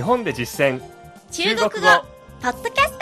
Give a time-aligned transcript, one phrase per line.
[0.00, 0.80] 日本で実践。
[1.30, 1.76] 中国語。
[2.40, 2.96] ポッドキャス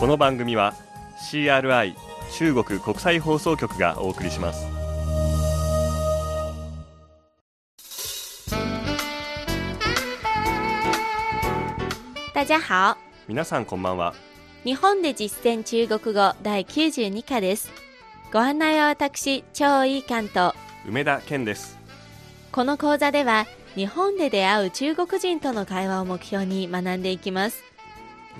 [0.00, 0.74] この番組は
[1.30, 1.94] CRI
[2.32, 4.66] 中国国際放送局がお送りします。
[8.48, 8.56] ト
[12.34, 12.96] 大家好。
[13.28, 14.14] 皆さんこんばんは。
[14.64, 17.70] 日本で実践中国語第92課です。
[18.32, 20.54] ご案内は私超いい関東
[20.88, 21.78] 梅田健です。
[22.50, 23.46] この講座では
[23.78, 27.62] 日本で出会う中国人との会話を目標に学んでいきます。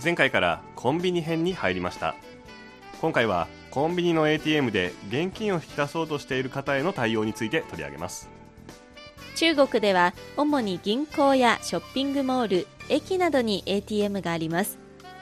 [0.02, 2.16] 前回からコンビニ編に入りました。
[3.00, 8.28] 今回はコンビニの ATM で現金を引き出そうとしている方への対応について取り上げます。
[9.36, 14.80] 中国では主に銀行やショッピングモール駅などに ATM があります。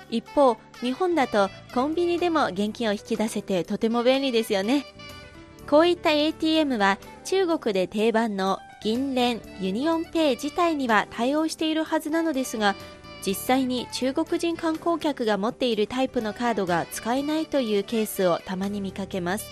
[0.09, 4.87] 一方日本だとコンビニでも現金を引き出せてとても便利ですよね。
[5.69, 12.77] こういった ATM は中国で定番の銀聯ユニオンペイ自体には対応しているはずなのですが
[13.21, 19.47] 実際に中国人観光客が持っているタイプのカードが使えないというケースをたまに見かけます。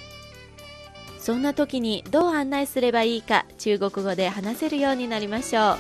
[1.19, 5.77] そんな時にどう案内すればいいか中国語で話せるようになりましょう。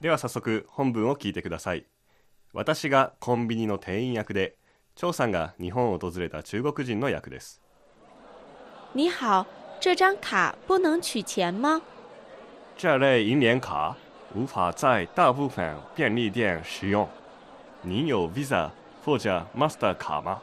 [0.00, 1.84] では早速本文を聞いてください。
[2.52, 4.56] 私がコンビニの店員役で
[4.94, 7.60] 張さんが日本を訪れた中国人の役です
[8.94, 11.80] 你好这张卡不能取钱吗？
[12.76, 13.96] 这类银联卡
[14.34, 17.08] 无法在大部分便利店使用。
[17.80, 18.68] 您有 Visa
[19.02, 20.42] 或者 Master 卡吗？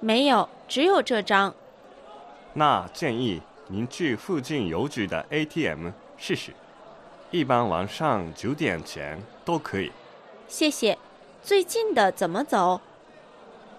[0.00, 1.54] 没有只有这张。
[2.54, 6.52] 那建议您去附近邮局的 ATM 试试。
[7.30, 9.92] 一般晚上九点前都可以。
[10.48, 10.98] 谢谢。
[11.40, 12.80] 最近的怎么走？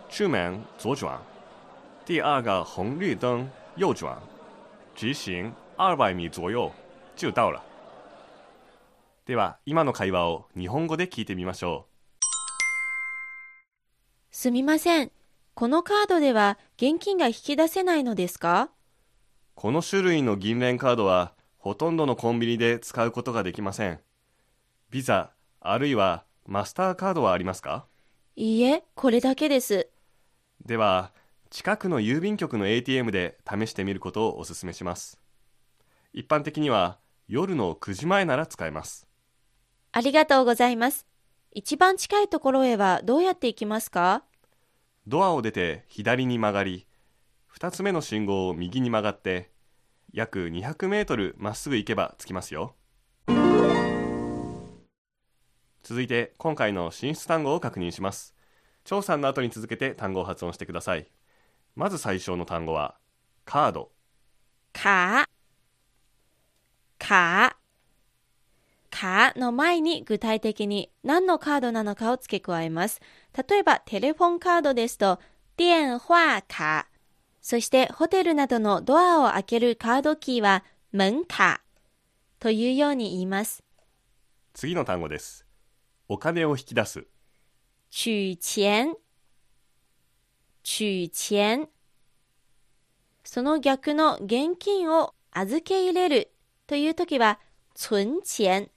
[0.09, 1.19] 出门左转。
[2.05, 4.17] 第二个红绿灯右转
[4.95, 6.71] 直行二百米左右。
[7.15, 7.61] 就到了。
[9.25, 11.85] では今の会話を日本語で聞いてみましょ
[14.31, 15.11] すみません。
[15.53, 18.63] このカードでは現金が引き出せないのですか？
[18.63, 18.69] う
[19.55, 23.99] この種類の銀聯カードはほとんどのコンビニで使うことができません。
[24.89, 27.85] ビザあるいはマスターカードはありますか？
[28.35, 29.87] いいえこれだけです。
[30.65, 31.11] では
[31.53, 35.21] 近くの郵便局の ATM で試してみることをお勧めします。
[36.11, 36.97] 一般的には
[37.27, 39.05] 夜の9時前なら使えます。
[39.91, 41.05] ありがとうございます。
[41.51, 44.23] 一番近いところへはどうやって行きますか？
[45.05, 46.87] ドアを出て左に曲がり
[47.55, 49.51] 2つ目の信号を右に曲がって
[50.11, 52.73] 約200メートルまっすぐ行けば着きますよ。
[55.83, 58.33] 続いて今回の進出単語を確認します。
[58.85, 61.07] 張さんの後に続けて単語を発音してください
[61.75, 62.95] まず最初の単語は
[63.45, 63.91] カード。
[64.73, 65.27] 卡
[66.99, 67.57] 卡
[68.89, 73.01] 卡の前に具体的に何のカードなのかを付け加えます。
[73.47, 75.19] 例えばテレフォンカードですと
[75.57, 76.87] 電話卡
[77.41, 81.61] そしてホテルなどのドアを開けるカードキーは門卡
[82.39, 83.63] というように言います。
[84.53, 85.45] 次の単語です。
[86.07, 87.07] お金を引き出す。
[87.91, 88.95] 取钱
[90.63, 91.69] 取钱
[93.23, 96.31] その逆の現金を預け入れる
[96.67, 97.39] という時は
[97.75, 98.69] 存钱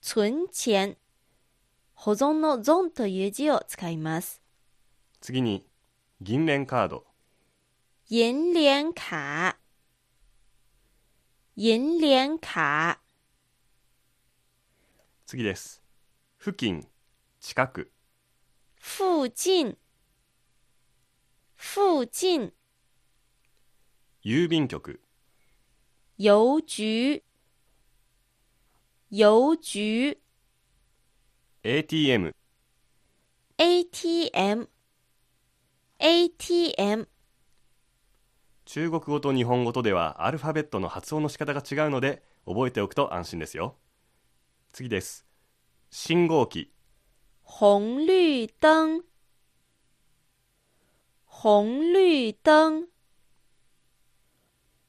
[0.00, 0.96] 存钱
[1.94, 4.42] 保存の存という字を使います。
[5.20, 5.64] 次に
[6.20, 7.04] 銀聯カード。
[8.08, 9.56] 銀聯卡
[11.56, 13.00] 銀聯卡
[15.26, 15.82] 次です。
[16.38, 16.86] 付近
[17.40, 17.92] 近く。
[18.80, 19.78] 附近
[21.64, 22.52] 附近。
[24.24, 25.00] 郵便局。
[26.18, 27.22] 邮局。
[29.10, 30.18] 邮局。
[31.62, 32.32] ATM
[33.58, 34.66] ATM
[36.00, 37.06] ATM
[38.64, 43.76] 中国語と日本語とではアルファベットの発音の仕方が違うので覚えておくと安心ですよ。
[44.72, 45.24] 次です。
[45.90, 46.72] 信号機。
[47.44, 49.11] 红绿灯
[51.34, 52.84] 紅绿灯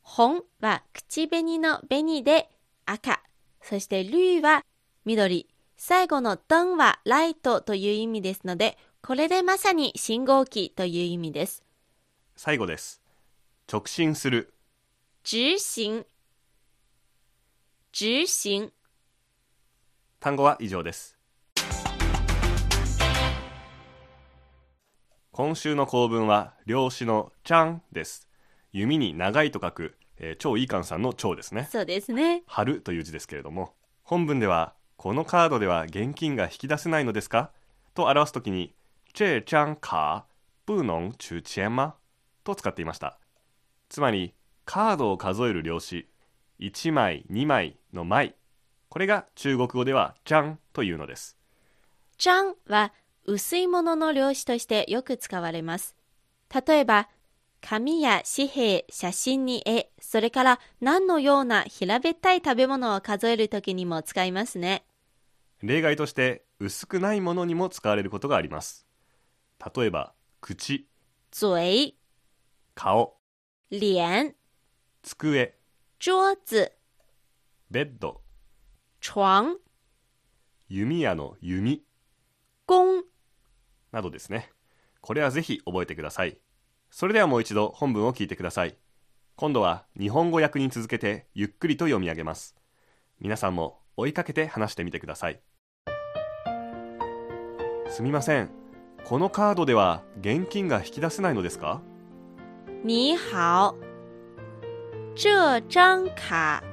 [0.04, 2.50] 紅は口紅の紅で
[2.86, 3.24] 赤。
[3.62, 4.64] そして绿は
[5.06, 5.48] 緑。
[5.78, 11.64] 最後の灯はライトという意味ですのでこれでまさに信号機という意味です。
[12.36, 13.02] 最後です。
[13.72, 14.54] 直進する。
[15.24, 16.06] 直行
[17.94, 18.72] 直行
[20.20, 21.18] 単語は以上です
[25.36, 28.30] 今週の構文は量詞のちゃんです。
[28.72, 31.68] 弓に長いと書くえー超いいかんさんの超ですね。
[31.72, 32.44] そうですね。
[32.46, 37.50] 春という字ですけれども本文ではこのカードでは現金が引き出せないのですか？
[37.96, 38.76] と表すときに
[39.12, 40.26] 这张卡
[40.68, 41.96] 不能取钱吗
[42.44, 43.18] と使っていました。
[43.90, 44.36] つまり
[44.66, 46.08] カードを数える量子
[46.60, 48.36] 1枚2枚の枚。
[48.88, 51.40] これが中国語では「じゃん」というのです。
[52.20, 52.94] 張は
[53.26, 55.96] 薄いものの量子としてよく使われます。
[56.68, 57.10] 例えば、
[57.62, 64.86] 紙や紙幣、写真に絵、それから何のような平べったい食べ物を数えるときにも使いますね。
[65.64, 68.86] 例外として薄くないものにも使われることがあります
[69.76, 70.90] 例えば口
[71.32, 71.98] 嘴、
[72.76, 73.16] 顔
[73.72, 74.36] 脸、
[75.02, 75.56] 机
[76.00, 76.72] 桌子、
[77.72, 78.22] ベッド
[79.02, 79.56] 床、
[80.68, 81.86] 弓矢の弓
[82.68, 83.13] 弓。
[83.94, 84.50] などですね。
[85.00, 86.38] これはぜひ覚えてください。
[86.90, 88.76] それではもう一度本文を聞いてください。
[89.36, 92.56] 今度は日本語訳に続けてゆっくりと読み上げます。
[93.20, 95.42] 皆さんも追いかけて話してみてください。
[97.90, 98.50] すみません。
[99.06, 101.82] このカードでは現金が引き出せないのですか？
[102.84, 103.76] 你好，
[105.16, 106.64] 这张卡。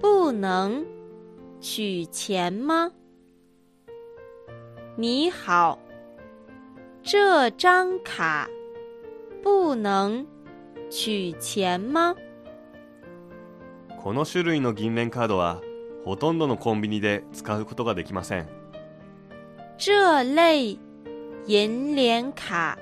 [0.00, 0.86] 不能
[1.60, 2.90] 取钱吗？
[4.96, 5.78] 你好，
[7.12, 8.48] 这张卡
[9.42, 10.24] 不能
[10.88, 12.14] 取钱吗？
[14.00, 15.60] この種類の銀聯カードは
[16.04, 18.48] ほとんどのコンビニで使うことができません
[19.76, 20.78] 这类
[21.48, 22.78] 银联卡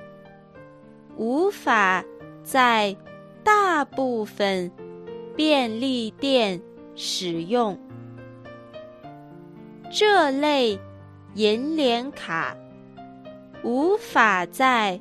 [1.17, 2.05] 无法
[2.43, 2.95] 在
[3.43, 4.71] 大部分
[5.35, 6.61] 便利店
[6.93, 7.75] 使用。
[9.89, 10.79] 这类
[11.33, 12.55] 银联卡
[13.63, 14.99] 无法在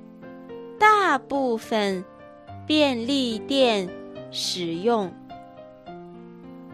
[0.78, 2.04] 大部分
[2.66, 3.88] 便利店
[4.30, 5.10] 使用。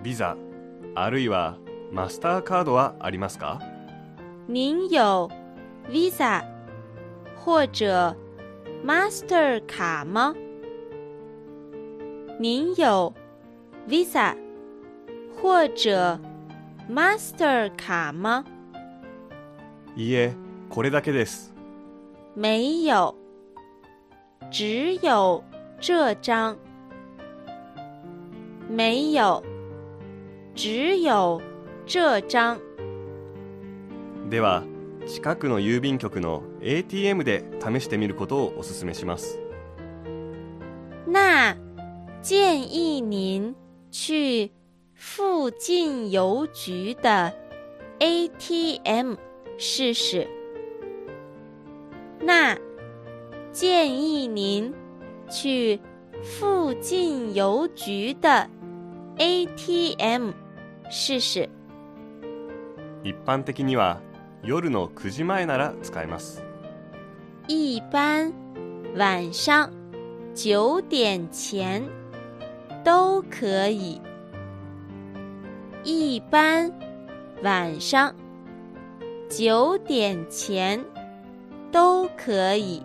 [0.03, 0.37] ビザ
[0.95, 1.57] あるいは
[1.93, 3.59] マスターカードはありますか？
[4.49, 5.31] 您有
[5.89, 6.43] Visa
[7.37, 8.15] 或者
[8.85, 10.35] Master 卡吗？
[12.39, 13.13] 您有
[13.89, 14.35] Visa
[15.41, 16.19] 或者
[16.91, 18.45] Master 卡吗？
[19.97, 20.35] いいえ
[20.69, 21.54] これだけです
[22.35, 23.15] 没有，
[24.51, 25.43] 只有
[25.81, 26.57] 这张。
[28.69, 29.43] 没有，
[30.55, 31.41] 只有
[31.87, 32.59] 这张。
[34.29, 34.65] では
[35.07, 39.39] 近くの郵便局の ATM で試してみることをお勧めします
[41.07, 41.55] 那
[42.23, 43.55] 建议您
[43.93, 44.51] 去
[44.97, 47.33] 附近邮局的
[48.01, 49.17] ATM
[49.59, 50.34] 试试。
[52.24, 52.58] 那
[53.52, 54.74] 建议您
[55.30, 55.80] 去
[56.24, 58.50] 附近邮局的
[59.18, 60.32] ATM
[60.90, 61.50] 试试。
[63.04, 64.02] 一般的には
[64.44, 66.44] 夜の9時前なら使えます
[67.48, 68.32] 一般
[68.96, 69.70] 晚上
[70.36, 71.84] 九点前
[72.84, 74.00] 都可以。
[75.84, 76.72] 一般
[77.42, 78.14] 晚上
[79.30, 80.84] 九点前
[81.75, 82.85] 都可以。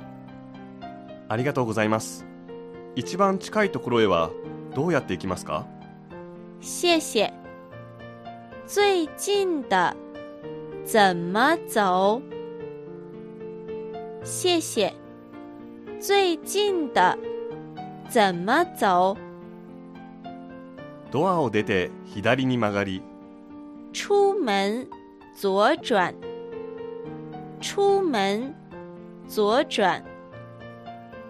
[1.28, 2.26] ありがとうございます
[2.96, 4.32] 一番近いところへは
[4.74, 5.68] どうやって行きますか？
[6.60, 7.32] 谢谢。
[8.66, 9.96] 最近的
[10.84, 12.20] 怎么走？
[14.24, 14.92] 谢谢。
[16.00, 17.16] 最近的
[18.10, 19.16] 怎么走？
[21.12, 23.04] ドアを出て左に曲がり
[23.94, 24.88] 出门
[25.36, 26.16] 左转。
[27.62, 28.56] 出门
[29.30, 30.04] 左转。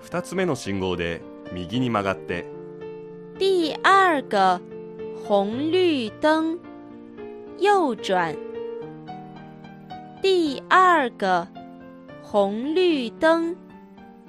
[0.04, 2.46] 2つ目の信号で右に曲がって
[3.38, 4.62] 第二个
[5.28, 6.60] 红绿灯
[7.60, 8.36] 右转。
[10.24, 11.48] 第二个
[12.24, 13.58] 红绿灯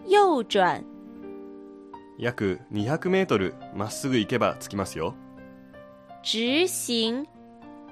[0.04, 0.84] 右转。
[2.18, 5.14] 約200メートルまっすぐ行けば着きますよ
[6.22, 7.26] 直行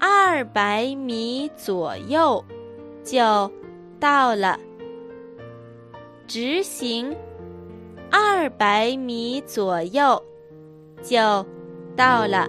[0.00, 2.44] 二百米左右
[3.04, 3.50] 就
[4.00, 4.58] 到了。
[6.28, 7.16] 直行
[8.10, 9.92] 二百米左右
[11.02, 11.46] 就
[11.96, 12.46] 到了。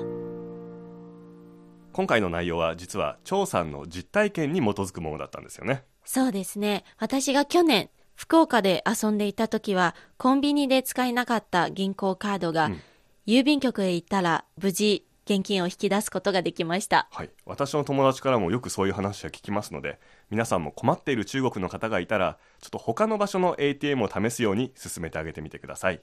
[1.93, 6.83] 今回の内容は実は張さんの実体験に基づくものだったんですよねそうですね。
[6.98, 12.81] 私が去年、福岡で遊んでいた時は、コンビニで使えなかった銀行カードが、うん
[13.27, 17.07] 郵便局へ行ったら、無事、現金を引き出すことができました。
[17.12, 26.01] はい私の友達からもよくそういう話は聞きますので皆さんも困っている中国の方がいたらちょっと他の場所の ATM を試すように進めてあげてみてください。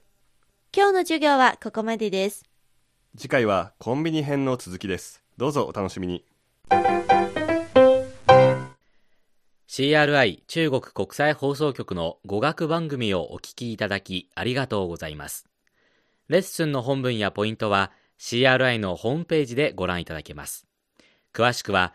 [0.77, 2.45] 今日の授業はここまでです。
[3.17, 5.23] 次回はコンビニ編の続きです。
[5.37, 6.25] どうぞお楽しみに。
[9.69, 15.47] CRI 中国国際放送局の語学番組をお聞きいただきありがとうございます。
[16.29, 20.67] レッスンの本文やポイントは CRI のホームページでご覧いただけます。
[21.33, 21.95] 詳しくは